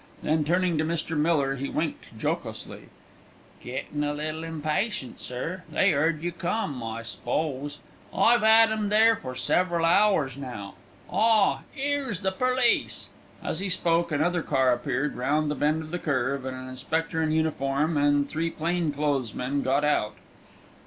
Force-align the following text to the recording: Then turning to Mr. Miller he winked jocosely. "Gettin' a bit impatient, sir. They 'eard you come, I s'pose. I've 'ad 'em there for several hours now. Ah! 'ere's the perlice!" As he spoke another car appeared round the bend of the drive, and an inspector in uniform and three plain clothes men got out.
Then 0.23 0.43
turning 0.43 0.79
to 0.79 0.83
Mr. 0.83 1.15
Miller 1.15 1.57
he 1.57 1.69
winked 1.69 2.05
jocosely. 2.17 2.89
"Gettin' 3.61 4.03
a 4.03 4.15
bit 4.15 4.33
impatient, 4.33 5.19
sir. 5.19 5.61
They 5.71 5.91
'eard 5.93 6.23
you 6.23 6.31
come, 6.31 6.81
I 6.81 7.03
s'pose. 7.03 7.77
I've 8.11 8.41
'ad 8.43 8.71
'em 8.71 8.89
there 8.89 9.15
for 9.15 9.35
several 9.35 9.85
hours 9.85 10.37
now. 10.37 10.73
Ah! 11.07 11.59
'ere's 11.77 12.21
the 12.21 12.31
perlice!" 12.31 13.09
As 13.43 13.59
he 13.59 13.69
spoke 13.69 14.11
another 14.11 14.41
car 14.41 14.73
appeared 14.73 15.15
round 15.15 15.51
the 15.51 15.55
bend 15.55 15.83
of 15.83 15.91
the 15.91 15.99
drive, 15.99 16.45
and 16.45 16.57
an 16.57 16.67
inspector 16.67 17.21
in 17.21 17.29
uniform 17.31 17.95
and 17.95 18.27
three 18.27 18.49
plain 18.49 18.91
clothes 18.91 19.35
men 19.35 19.61
got 19.61 19.83
out. 19.83 20.15